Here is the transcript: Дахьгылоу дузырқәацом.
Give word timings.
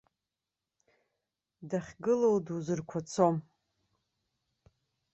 Дахьгылоу 1.69 2.37
дузырқәацом. 2.45 3.35